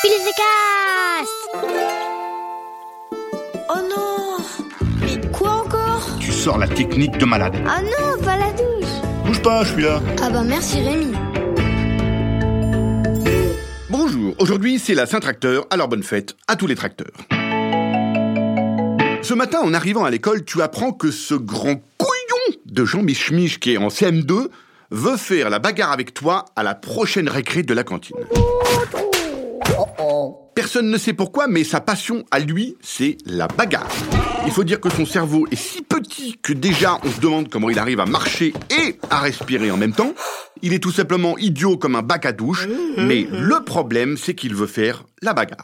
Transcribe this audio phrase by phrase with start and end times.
[0.00, 1.64] Cast
[3.68, 4.36] Oh non
[5.00, 6.06] Mais quoi encore?
[6.20, 7.56] Tu sors la technique de malade.
[7.66, 8.88] Ah non, pas la douche
[9.24, 10.00] Bouge pas, je suis là.
[10.22, 11.12] Ah bah merci Rémi
[13.90, 17.12] Bonjour, aujourd'hui c'est la Saint-Tracteur, alors bonne fête à tous les tracteurs.
[19.22, 23.58] Ce matin, en arrivant à l'école, tu apprends que ce grand couillon de Jean Michmich
[23.58, 24.46] qui est en CM2
[24.92, 28.16] veut faire la bagarre avec toi à la prochaine récré de la cantine.
[30.58, 33.86] Personne ne sait pourquoi, mais sa passion à lui, c'est la bagarre.
[34.44, 37.70] Il faut dire que son cerveau est si petit que déjà on se demande comment
[37.70, 40.14] il arrive à marcher et à respirer en même temps.
[40.62, 42.66] Il est tout simplement idiot comme un bac à douche,
[42.96, 45.62] mais le problème, c'est qu'il veut faire la bagarre.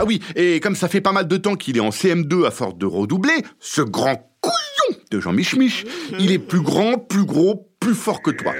[0.00, 2.50] Ah oui, et comme ça fait pas mal de temps qu'il est en CM2 à
[2.50, 5.86] force de redoubler, ce grand couillon de Jean Michmich,
[6.18, 8.52] il est plus grand, plus gros, plus fort que toi.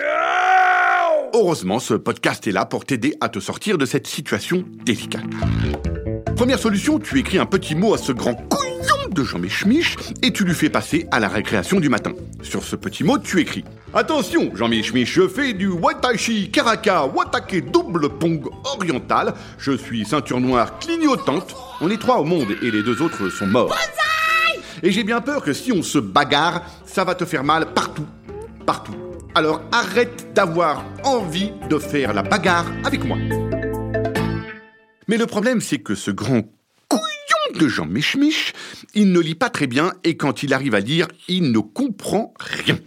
[1.32, 5.22] Heureusement, ce podcast est là pour t'aider à te sortir de cette situation délicate.
[6.36, 10.32] Première solution, tu écris un petit mot à ce grand couillon de Jean Michmich et
[10.32, 12.12] tu lui fais passer à la récréation du matin.
[12.42, 17.70] Sur ce petit mot, tu écris Attention, Jean Michmich, je fais du Watashi Karaka Watake
[17.70, 19.34] double pong oriental.
[19.58, 21.54] Je suis ceinture noire clignotante.
[21.80, 23.76] On est trois au monde et les deux autres sont morts.
[24.82, 28.06] Et j'ai bien peur que si on se bagarre, ça va te faire mal partout.
[28.66, 28.94] Partout.
[29.34, 33.16] Alors arrête d'avoir envie de faire la bagarre avec moi.
[35.06, 36.42] Mais le problème, c'est que ce grand
[37.58, 38.54] de Jean Michmich,
[38.94, 42.34] il ne lit pas très bien et quand il arrive à lire, il ne comprend
[42.38, 42.78] rien.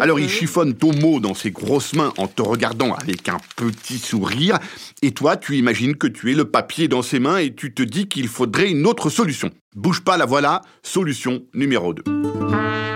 [0.00, 3.98] Alors il chiffonne ton mot dans ses grosses mains en te regardant avec un petit
[3.98, 4.58] sourire
[5.02, 7.82] et toi, tu imagines que tu es le papier dans ses mains et tu te
[7.82, 9.50] dis qu'il faudrait une autre solution.
[9.74, 12.02] Bouge pas, la voilà, solution numéro 2.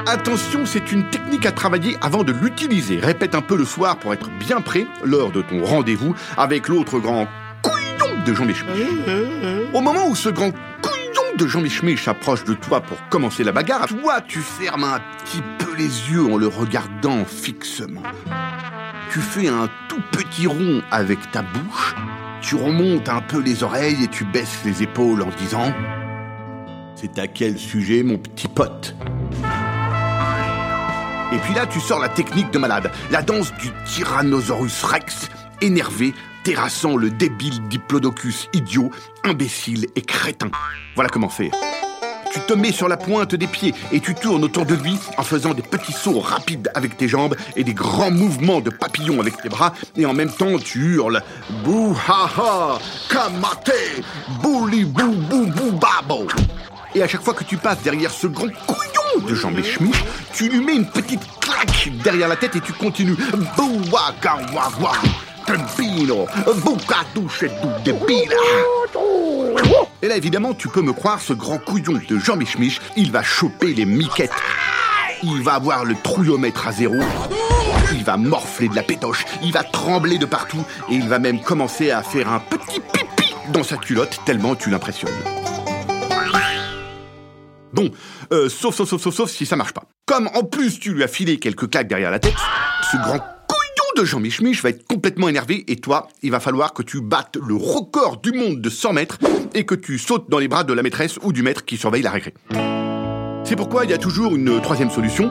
[0.06, 2.98] Attention, c'est une technique à travailler avant de l'utiliser.
[2.98, 6.98] Répète un peu le soir pour être bien prêt lors de ton rendez-vous avec l'autre
[6.98, 7.28] grand
[7.62, 8.76] couillon de Jean Michmich.
[9.72, 10.50] Au moment où ce grand
[10.82, 10.99] couillon
[11.46, 15.74] Jean Michmich approche de toi pour commencer la bagarre, toi, tu fermes un petit peu
[15.76, 18.02] les yeux en le regardant fixement.
[19.12, 21.94] Tu fais un tout petit rond avec ta bouche,
[22.42, 25.72] tu remontes un peu les oreilles et tu baisses les épaules en disant
[26.94, 28.94] C'est à quel sujet, mon petit pote?
[31.32, 35.28] Et puis là, tu sors la technique de malade, la danse du Tyrannosaurus Rex,
[35.60, 36.12] énervé,
[36.44, 38.90] terrassant le débile diplodocus idiot,
[39.24, 40.50] imbécile et crétin.
[40.94, 41.52] Voilà comment faire.
[42.32, 45.24] Tu te mets sur la pointe des pieds et tu tournes autour de lui en
[45.24, 49.42] faisant des petits sauts rapides avec tes jambes et des grands mouvements de papillon avec
[49.42, 51.22] tes bras et en même temps tu hurles
[51.64, 53.72] Bouh ha ha Kamate
[54.42, 55.46] Bouli bou bou
[56.06, 56.28] bou
[56.94, 59.96] Et à chaque fois que tu passes derrière ce grand couillon de Jean Schmitt,
[60.32, 63.16] tu lui mets une petite claque derrière la tête et tu continues
[63.56, 64.92] Boua kawawa
[70.02, 73.22] Et là, évidemment, tu peux me croire, ce grand couillon de Jean Michmich, il va
[73.22, 74.32] choper les miquettes.
[75.22, 76.96] Il va avoir le trouillomètre à zéro.
[77.92, 79.24] Il va morfler de la pétoche.
[79.42, 80.64] Il va trembler de partout.
[80.88, 84.70] Et il va même commencer à faire un petit pipi dans sa culotte, tellement tu
[84.70, 85.12] l'impressionnes.
[87.72, 87.90] Bon,
[88.32, 89.82] euh, sauf, sauf, sauf, sauf, sauf si ça marche pas.
[90.06, 92.34] Comme en plus tu lui as filé quelques claques derrière la tête,
[92.90, 93.20] ce grand
[93.96, 97.36] de Jean Michmich va être complètement énervé et toi, il va falloir que tu battes
[97.36, 99.18] le record du monde de 100 mètres
[99.54, 102.02] et que tu sautes dans les bras de la maîtresse ou du maître qui surveille
[102.02, 102.34] la récré.
[103.44, 105.30] C'est pourquoi il y a toujours une troisième solution,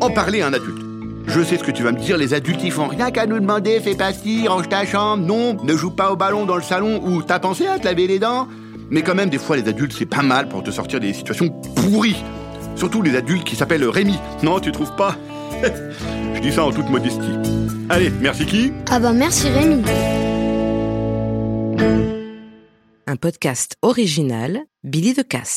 [0.00, 0.82] en parler à un adulte.
[1.26, 3.38] Je sais ce que tu vas me dire, les adultes ils font rien qu'à nous
[3.38, 6.62] demander, fais pas ci, range ta chambre, non, ne joue pas au ballon dans le
[6.62, 8.48] salon ou t'as pensé à te laver les dents
[8.90, 11.50] Mais quand même, des fois les adultes c'est pas mal pour te sortir des situations
[11.76, 12.22] pourries.
[12.74, 14.18] Surtout les adultes qui s'appellent Rémi.
[14.42, 15.16] Non, tu trouves pas?
[16.42, 17.20] dis ça en toute modestie.
[17.88, 18.72] Allez, merci qui?
[18.90, 19.82] Ah bah merci Rémi
[23.06, 25.50] Un podcast original, Billy de Cast.